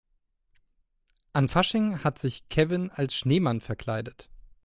An 1.31 1.47
Fasching 1.47 2.03
hat 2.03 2.17
sich 2.17 2.47
Kevin 2.47 2.89
als 2.89 3.13
Schneemann 3.13 3.61
verkleidet. 3.61 4.29